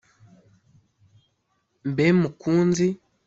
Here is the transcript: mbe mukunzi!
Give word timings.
mbe 1.89 2.05
mukunzi! 2.19 2.87